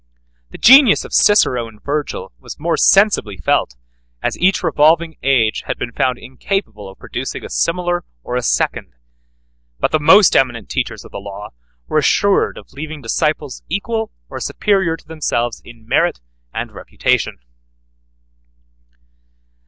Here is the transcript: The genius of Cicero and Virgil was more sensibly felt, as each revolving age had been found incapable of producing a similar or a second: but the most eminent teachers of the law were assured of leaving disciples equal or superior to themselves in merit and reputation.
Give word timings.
The 0.49 0.57
genius 0.57 1.05
of 1.05 1.13
Cicero 1.13 1.67
and 1.67 1.79
Virgil 1.79 2.31
was 2.39 2.59
more 2.59 2.75
sensibly 2.75 3.37
felt, 3.37 3.75
as 4.23 4.35
each 4.39 4.63
revolving 4.63 5.15
age 5.21 5.61
had 5.67 5.77
been 5.77 5.91
found 5.91 6.17
incapable 6.17 6.89
of 6.89 6.97
producing 6.97 7.45
a 7.45 7.51
similar 7.51 8.03
or 8.23 8.35
a 8.35 8.41
second: 8.41 8.93
but 9.79 9.91
the 9.91 9.99
most 9.99 10.35
eminent 10.35 10.69
teachers 10.71 11.05
of 11.05 11.11
the 11.11 11.19
law 11.19 11.49
were 11.87 11.99
assured 11.99 12.57
of 12.57 12.73
leaving 12.73 13.03
disciples 13.03 13.61
equal 13.69 14.09
or 14.27 14.39
superior 14.39 14.97
to 14.97 15.07
themselves 15.07 15.61
in 15.63 15.87
merit 15.87 16.19
and 16.51 16.71
reputation. 16.71 17.37